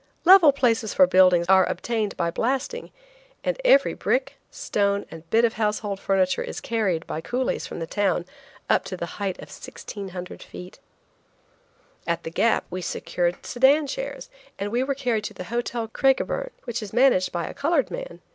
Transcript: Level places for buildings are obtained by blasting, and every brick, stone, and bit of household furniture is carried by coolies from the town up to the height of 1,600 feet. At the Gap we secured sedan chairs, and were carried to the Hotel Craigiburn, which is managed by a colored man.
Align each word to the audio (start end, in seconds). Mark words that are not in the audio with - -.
Level 0.25 0.51
places 0.51 0.95
for 0.95 1.05
buildings 1.05 1.45
are 1.47 1.63
obtained 1.63 2.17
by 2.17 2.31
blasting, 2.31 2.89
and 3.43 3.61
every 3.63 3.93
brick, 3.93 4.35
stone, 4.49 5.05
and 5.11 5.29
bit 5.29 5.45
of 5.45 5.53
household 5.53 5.99
furniture 5.99 6.41
is 6.41 6.59
carried 6.59 7.05
by 7.05 7.21
coolies 7.21 7.67
from 7.67 7.77
the 7.77 7.85
town 7.85 8.25
up 8.67 8.83
to 8.85 8.97
the 8.97 9.05
height 9.21 9.37
of 9.37 9.49
1,600 9.49 10.41
feet. 10.41 10.79
At 12.07 12.23
the 12.23 12.31
Gap 12.31 12.65
we 12.71 12.81
secured 12.81 13.45
sedan 13.45 13.85
chairs, 13.85 14.31
and 14.57 14.71
were 14.71 14.95
carried 14.95 15.25
to 15.25 15.35
the 15.35 15.43
Hotel 15.53 15.87
Craigiburn, 15.87 16.49
which 16.63 16.81
is 16.81 16.93
managed 16.93 17.31
by 17.31 17.45
a 17.45 17.53
colored 17.53 17.91
man. 17.91 18.21